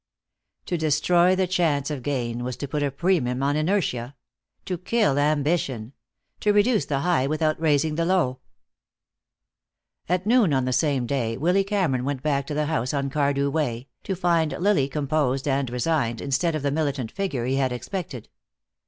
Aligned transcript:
To 0.65 0.77
destroy 0.77 1.35
the 1.35 1.45
chance 1.45 1.91
of 1.91 2.01
gain 2.01 2.43
was 2.43 2.57
to 2.57 2.67
put 2.67 2.81
a 2.81 2.89
premium 2.89 3.43
on 3.43 3.55
inertia; 3.55 4.15
to 4.65 4.79
kill 4.79 5.19
ambition; 5.19 5.93
to 6.39 6.51
reduce 6.51 6.85
the 6.85 7.01
high 7.01 7.27
without 7.27 7.61
raising 7.61 7.93
the 7.93 8.05
low. 8.05 8.39
At 10.09 10.25
noon 10.25 10.53
on 10.55 10.65
the 10.65 10.73
same 10.73 11.05
day 11.05 11.37
Willy 11.37 11.63
Cameron 11.63 12.03
went 12.03 12.23
back 12.23 12.47
to 12.47 12.55
the 12.55 12.65
house 12.65 12.95
on 12.95 13.11
Cardew 13.11 13.51
Way, 13.51 13.89
to 14.01 14.15
find 14.15 14.53
Lily 14.53 14.87
composed 14.89 15.47
and 15.47 15.69
resigned, 15.69 16.19
instead 16.19 16.55
of 16.55 16.63
the 16.63 16.71
militant 16.71 17.11
figure 17.11 17.45
he 17.45 17.57
had 17.57 17.71
expected. 17.71 18.27